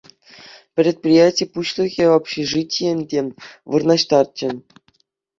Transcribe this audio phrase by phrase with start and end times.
[0.79, 3.19] Предприяти пуҫлӑхӗ общежитие те
[3.75, 4.49] вырнаҫтарчӗ.